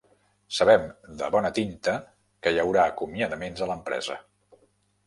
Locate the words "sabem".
0.59-0.87